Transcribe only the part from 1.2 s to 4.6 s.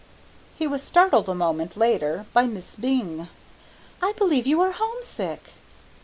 a moment later by Miss Byng. "I believe you